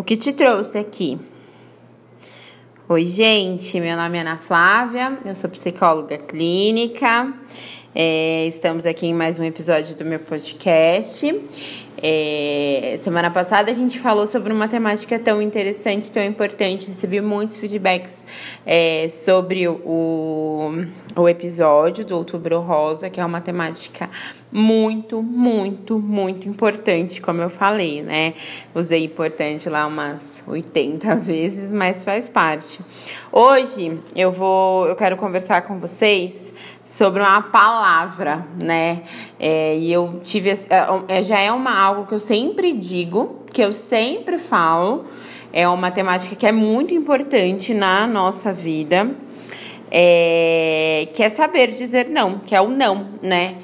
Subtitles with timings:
[0.00, 1.18] O que te trouxe aqui?
[2.88, 7.34] Oi, gente, meu nome é Ana Flávia, eu sou psicóloga clínica.
[7.94, 11.26] É, estamos aqui em mais um episódio do meu podcast.
[12.02, 16.88] É, semana passada a gente falou sobre uma temática tão interessante, tão importante.
[16.88, 18.26] Recebi muitos feedbacks
[18.64, 24.08] é, sobre o, o episódio do Outubro Rosa, que é uma temática
[24.52, 28.34] muito, muito, muito importante, como eu falei, né?
[28.74, 32.80] Usei importante lá umas 80 vezes, mas faz parte.
[33.30, 36.52] Hoje eu vou, eu quero conversar com vocês
[36.90, 39.02] sobre uma palavra, né?
[39.38, 40.56] É, e eu tive é,
[41.08, 45.04] é, já é uma algo que eu sempre digo, que eu sempre falo,
[45.52, 49.10] é uma temática que é muito importante na nossa vida,
[49.90, 53.56] é, que é saber dizer não, que é o não, né?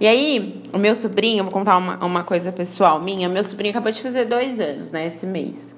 [0.00, 3.92] E aí, o meu sobrinho, vou contar uma, uma coisa pessoal minha, meu sobrinho acabou
[3.92, 5.76] de fazer dois anos, né, esse mês.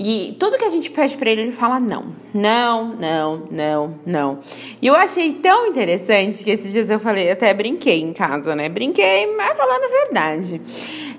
[0.00, 2.14] E tudo que a gente pede para ele, ele fala não.
[2.32, 4.38] Não, não, não, não.
[4.80, 8.68] E eu achei tão interessante que esses dias eu falei, até brinquei em casa, né?
[8.68, 10.60] Brinquei, mas falando a verdade.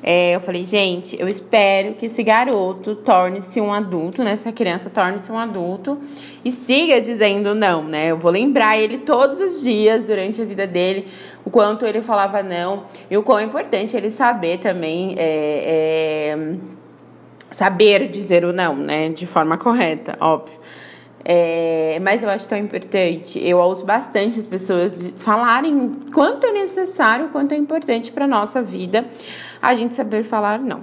[0.01, 4.31] É, eu falei, gente, eu espero que esse garoto torne-se um adulto, né?
[4.31, 5.99] Essa criança torne-se um adulto
[6.43, 8.11] e siga dizendo não, né?
[8.11, 11.07] Eu vou lembrar ele todos os dias durante a vida dele
[11.43, 15.15] o quanto ele falava não e o quão é importante ele saber também.
[15.17, 16.55] É, é,
[17.51, 19.09] saber dizer o não, né?
[19.09, 20.59] De forma correta, óbvio.
[21.23, 23.39] É, mas eu acho tão importante.
[23.39, 29.05] Eu ouço bastante as pessoas falarem quanto é necessário, quanto é importante para nossa vida
[29.61, 30.81] a gente saber falar não.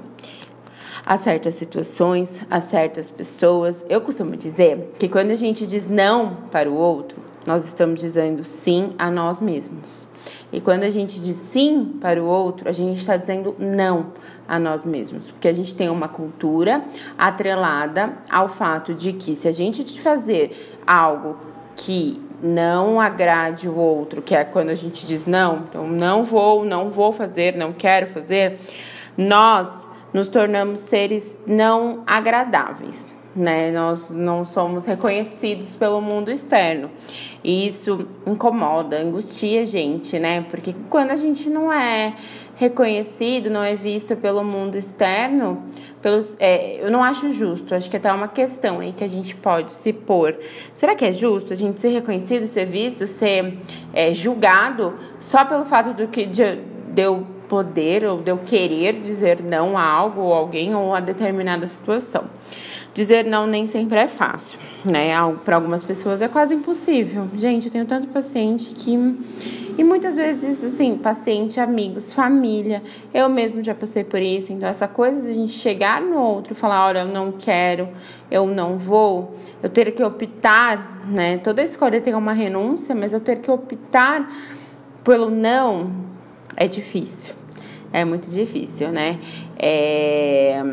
[1.05, 3.85] Há certas situações, há certas pessoas.
[3.89, 8.45] Eu costumo dizer que quando a gente diz não para o outro, nós estamos dizendo
[8.45, 10.07] sim a nós mesmos.
[10.53, 14.07] E quando a gente diz sim para o outro, a gente está dizendo não
[14.49, 16.85] a nós mesmos, porque a gente tem uma cultura
[17.17, 21.37] atrelada ao fato de que se a gente fazer algo
[21.75, 26.65] que não agrade o outro, que é quando a gente diz não, então não vou,
[26.65, 28.59] não vou fazer, não quero fazer,
[29.17, 33.71] nós nos tornamos seres não agradáveis né?
[33.71, 36.91] Nós não somos reconhecidos pelo mundo externo.
[37.45, 40.45] E isso incomoda, angustia a gente, né?
[40.51, 42.15] Porque quando a gente não é
[42.57, 45.63] reconhecido, não é visto pelo mundo externo,
[46.01, 47.75] pelos, é, eu não acho justo.
[47.75, 50.39] Acho que até é uma questão aí que a gente pode se pôr.
[50.75, 53.59] Será que é justo a gente ser reconhecido, ser visto, ser
[53.93, 56.57] é, julgado só pelo fato do que de,
[56.95, 61.01] de eu poder ou de eu querer dizer não a algo ou alguém ou a
[61.01, 62.25] determinada situação?
[62.97, 65.11] Dizer não nem sempre é fácil, né?
[65.45, 67.29] Para algumas pessoas é quase impossível.
[67.37, 68.95] Gente, eu tenho tanto paciente que.
[69.77, 72.83] E muitas vezes, assim, paciente, amigos, família.
[73.13, 74.51] Eu mesmo já passei por isso.
[74.51, 77.87] Então, essa coisa de a gente chegar no outro e falar: olha, eu não quero,
[78.31, 81.37] eu não vou, eu ter que optar, né?
[81.37, 84.27] Toda escolha tem uma renúncia, mas eu ter que optar
[85.05, 85.91] pelo não
[86.57, 87.35] é difícil.
[87.93, 89.21] É muito difícil, né?
[89.59, 90.65] É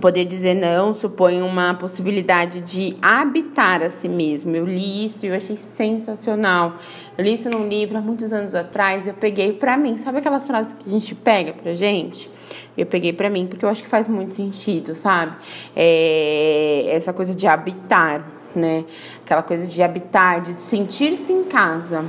[0.00, 4.54] Poder dizer não supõe uma possibilidade de habitar a si mesmo.
[4.54, 6.74] Eu li isso e eu achei sensacional.
[7.16, 9.06] Eu li isso num livro há muitos anos atrás.
[9.06, 9.96] Eu peguei para mim.
[9.96, 12.28] Sabe aquelas frases que a gente pega pra gente?
[12.76, 15.36] Eu peguei para mim porque eu acho que faz muito sentido, sabe?
[15.76, 18.84] É, essa coisa de habitar, né?
[19.24, 22.04] Aquela coisa de habitar, de sentir-se em casa.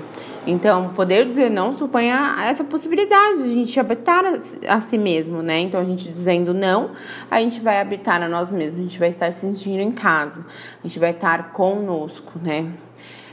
[0.48, 2.10] Então, poder dizer não supõe
[2.44, 4.24] essa possibilidade de a gente habitar
[4.68, 5.60] a, si mesmo, né?
[5.60, 6.92] Então, a gente dizendo não,
[7.32, 10.46] a gente vai habitar a nós mesmos, a gente vai estar se sentindo em casa,
[10.84, 12.72] a gente vai estar conosco, né?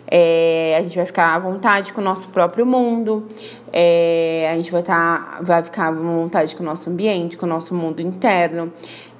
[0.07, 3.29] É, a gente vai ficar à vontade com o nosso próprio mundo,
[3.73, 7.49] é, a gente vai, estar, vai ficar à vontade com o nosso ambiente, com o
[7.49, 8.73] nosso mundo interno,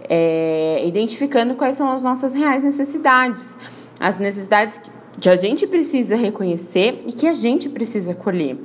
[0.09, 3.57] é, identificando quais são as nossas reais necessidades,
[4.03, 4.81] as necessidades
[5.21, 8.59] que a gente precisa reconhecer e que a gente precisa acolher.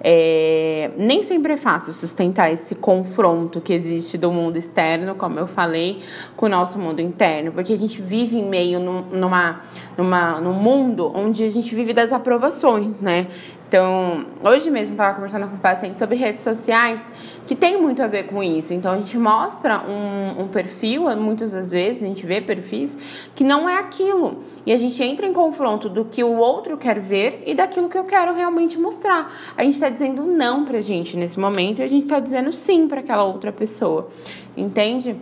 [0.00, 5.46] É, nem sempre é fácil sustentar esse confronto que existe do mundo externo, como eu
[5.46, 6.00] falei,
[6.36, 9.60] com o nosso mundo interno, porque a gente vive em meio num, numa,
[9.96, 13.26] numa, num mundo onde a gente vive das aprovações, né?
[13.68, 17.06] Então, hoje mesmo estava conversando com um paciente sobre redes sociais
[17.46, 18.72] que tem muito a ver com isso.
[18.72, 22.96] Então, a gente mostra um, um, perfil, muitas das vezes a gente vê perfis
[23.34, 24.42] que não é aquilo.
[24.64, 27.98] E a gente entra em confronto do que o outro quer ver e daquilo que
[27.98, 29.30] eu quero realmente mostrar.
[29.54, 32.88] A gente está dizendo não pra gente nesse momento e a gente está dizendo sim
[32.88, 34.08] para aquela outra pessoa.
[34.56, 35.14] Entende?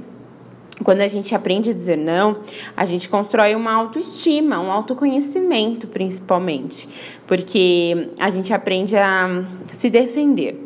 [0.85, 2.41] Quando a gente aprende a dizer não,
[2.77, 6.89] a gente constrói uma autoestima, um autoconhecimento, principalmente,
[7.27, 10.63] porque a gente aprende a se defender.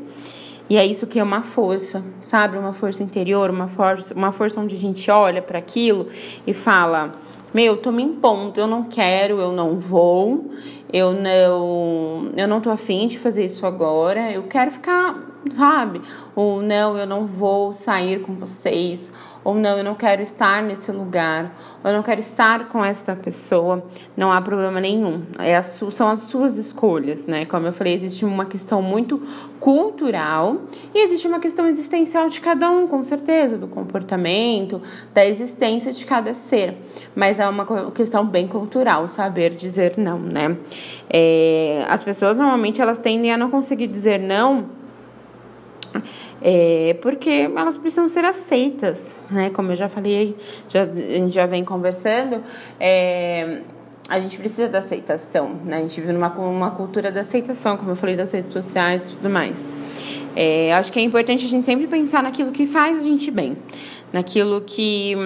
[0.68, 2.56] E é isso que é uma força, sabe?
[2.56, 6.06] Uma força interior, uma força, uma força onde a gente olha para aquilo
[6.46, 7.12] e fala:
[7.52, 10.50] "Meu, tô me impondo, eu não quero, eu não vou,
[10.92, 16.02] eu não, eu não tô afim de fazer isso agora, eu quero ficar, sabe?
[16.34, 19.10] Ou não, eu não vou sair com vocês,
[19.42, 21.50] ou não, eu não quero estar nesse lugar,
[21.82, 23.82] ou eu não quero estar com esta pessoa,
[24.14, 25.22] não há problema nenhum.
[25.38, 27.46] É a são as suas escolhas, né?
[27.46, 29.20] Como eu falei, existe uma questão muito
[29.58, 30.56] cultural
[30.94, 34.80] e existe uma questão existencial de cada um, com certeza, do comportamento,
[35.14, 36.76] da existência de cada ser.
[37.16, 40.56] Mas é uma questão bem cultural, saber dizer não, né?
[41.08, 44.79] É, as pessoas normalmente elas tendem a não conseguir dizer não
[46.42, 49.50] é, porque elas precisam ser aceitas, né?
[49.50, 50.36] Como eu já falei,
[50.68, 52.42] já, a gente já vem conversando,
[52.78, 53.62] é,
[54.08, 55.78] a gente precisa da aceitação, né?
[55.78, 59.12] A gente vive numa uma cultura da aceitação, como eu falei, das redes sociais e
[59.12, 59.74] tudo mais.
[60.34, 63.56] É, acho que é importante a gente sempre pensar naquilo que faz a gente bem,
[64.12, 65.16] naquilo que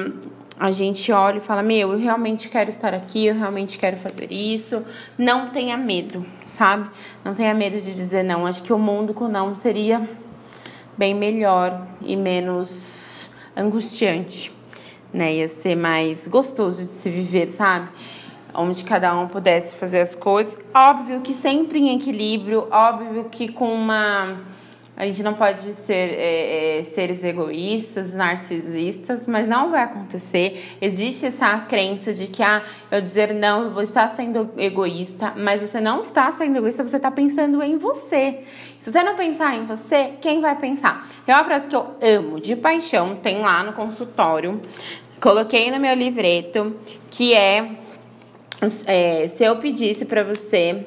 [0.59, 4.31] a gente olha e fala: Meu, eu realmente quero estar aqui, eu realmente quero fazer
[4.33, 4.83] isso.
[5.17, 6.89] Não tenha medo, sabe?
[7.25, 8.47] Não tenha medo de dizer não.
[8.47, 10.07] Acho que o mundo com não seria
[10.97, 14.53] bem melhor e menos angustiante,
[15.13, 15.35] né?
[15.35, 17.89] Ia ser mais gostoso de se viver, sabe?
[18.55, 20.57] Onde cada um pudesse fazer as coisas.
[20.75, 24.41] Óbvio que sempre em equilíbrio, óbvio que com uma
[24.97, 30.77] a gente não pode ser é, é, seres egoístas, narcisistas, mas não vai acontecer.
[30.81, 32.63] Existe essa crença de que, ah,
[32.93, 36.97] eu dizer não, eu vou estar sendo egoísta, mas você não está sendo egoísta, você
[36.97, 38.45] está pensando em você.
[38.79, 41.09] Se você não pensar em você, quem vai pensar?
[41.27, 44.61] É uma frase que eu amo de paixão, tem lá no consultório,
[45.21, 46.77] coloquei no meu livreto,
[47.11, 47.69] que é,
[48.87, 50.87] é se eu pedisse para você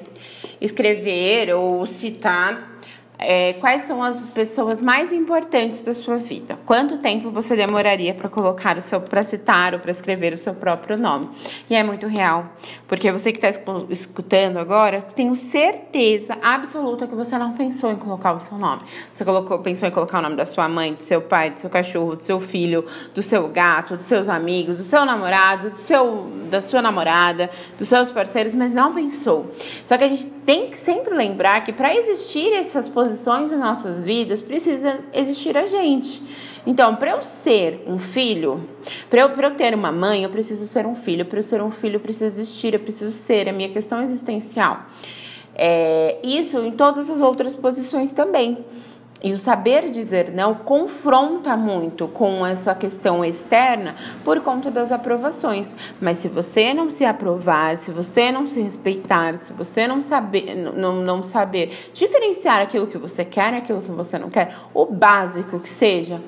[0.61, 2.76] escrever ou citar
[3.19, 6.57] é, quais são as pessoas mais importantes da sua vida?
[6.65, 10.53] Quanto tempo você demoraria para colocar o seu, para citar ou para escrever o seu
[10.53, 11.27] próprio nome?
[11.67, 12.45] E é muito real,
[12.87, 13.49] porque você que está
[13.89, 18.81] escutando agora, tenho certeza absoluta que você não pensou em colocar o seu nome.
[19.11, 21.69] Você colocou, pensou em colocar o nome da sua mãe, do seu pai, do seu
[21.71, 22.85] cachorro, do seu filho,
[23.15, 27.49] do seu gato, dos seus amigos, do seu namorado, do seu, da sua namorada,
[27.79, 29.51] dos seus parceiros, mas não pensou.
[29.85, 33.57] Só que a gente tem que sempre lembrar que para existir essas posições posições em
[33.57, 36.21] nossas vidas, precisa existir a gente.
[36.65, 38.67] Então, para eu ser um filho,
[39.09, 41.25] para eu, eu ter uma mãe, eu preciso ser um filho.
[41.25, 43.47] Para eu ser um filho, eu preciso existir, eu preciso ser.
[43.47, 44.85] A minha questão existencial.
[45.55, 48.65] É, isso em todas as outras posições também.
[49.23, 55.75] E o saber dizer não confronta muito com essa questão externa por conta das aprovações.
[55.99, 60.55] Mas se você não se aprovar, se você não se respeitar, se você não saber,
[60.55, 64.85] não, não saber diferenciar aquilo que você quer e aquilo que você não quer, o
[64.85, 66.21] básico que seja,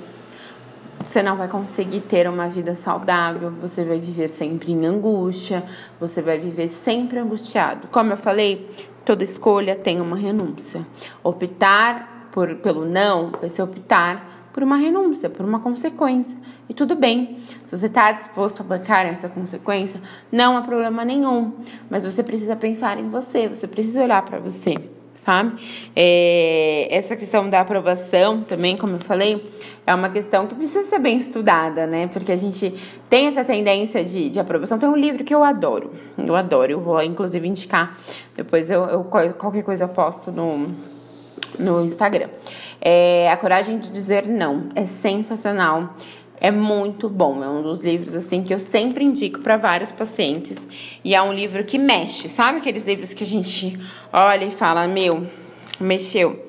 [1.05, 5.63] você não vai conseguir ter uma vida saudável, você vai viver sempre em angústia,
[5.99, 7.87] você vai viver sempre angustiado.
[7.87, 8.67] Como eu falei,
[9.05, 10.85] toda escolha tem uma renúncia.
[11.23, 16.39] Optar por, pelo não vai ser optar por uma renúncia, por uma consequência.
[16.69, 17.37] E tudo bem.
[17.65, 20.01] Se você está disposto a bancar essa consequência,
[20.31, 21.51] não há problema nenhum.
[21.89, 24.75] Mas você precisa pensar em você, você precisa olhar para você,
[25.17, 25.53] sabe?
[25.93, 29.51] É, essa questão da aprovação também, como eu falei,
[29.85, 32.07] é uma questão que precisa ser bem estudada, né?
[32.07, 32.73] Porque a gente
[33.09, 34.79] tem essa tendência de, de aprovação.
[34.79, 37.99] Tem um livro que eu adoro, eu adoro, eu vou inclusive indicar.
[38.33, 40.67] Depois eu, eu qualquer coisa eu posto no
[41.59, 42.29] no Instagram.
[42.81, 45.95] É, a coragem de dizer não é sensacional.
[46.41, 50.57] É muito bom, é um dos livros assim que eu sempre indico para vários pacientes.
[51.03, 53.77] E é um livro que mexe, sabe aqueles livros que a gente
[54.13, 55.27] olha e fala, meu,
[55.79, 56.47] mexeu.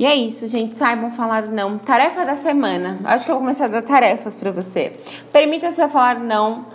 [0.00, 0.74] E é isso, gente.
[0.74, 1.78] Saibam falar não.
[1.78, 2.98] Tarefa da semana.
[3.04, 4.92] Acho que eu vou começar a dar tarefas para você.
[5.30, 6.66] Permita-se falar não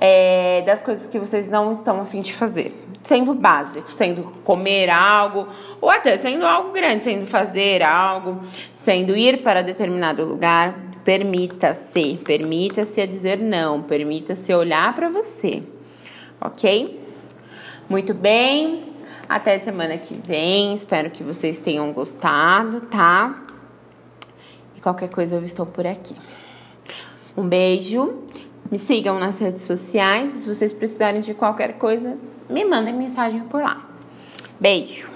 [0.00, 5.46] é, das coisas que vocês não estão afim de fazer sendo básico, sendo comer algo,
[5.80, 8.40] ou até sendo algo grande, sendo fazer algo,
[8.74, 10.74] sendo ir para determinado lugar.
[11.04, 15.62] Permita-se, permita-se a dizer não, permita-se olhar para você,
[16.40, 16.98] ok?
[17.90, 18.84] Muito bem,
[19.28, 20.72] até semana que vem.
[20.72, 23.44] Espero que vocês tenham gostado, tá?
[24.74, 26.16] E qualquer coisa eu estou por aqui.
[27.36, 28.22] Um beijo
[28.74, 30.30] me sigam nas redes sociais.
[30.30, 32.18] Se vocês precisarem de qualquer coisa,
[32.50, 33.88] me mandem mensagem por lá.
[34.58, 35.13] Beijo!